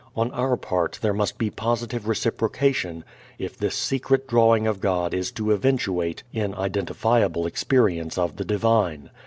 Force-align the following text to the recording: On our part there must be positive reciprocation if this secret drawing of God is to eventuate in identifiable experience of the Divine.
On 0.15 0.31
our 0.31 0.57
part 0.57 0.97
there 1.03 1.13
must 1.13 1.37
be 1.37 1.51
positive 1.51 2.07
reciprocation 2.07 3.03
if 3.37 3.55
this 3.55 3.75
secret 3.75 4.27
drawing 4.27 4.65
of 4.65 4.81
God 4.81 5.13
is 5.13 5.29
to 5.33 5.51
eventuate 5.53 6.23
in 6.33 6.55
identifiable 6.55 7.45
experience 7.45 8.17
of 8.17 8.37
the 8.37 8.43
Divine. 8.45 9.11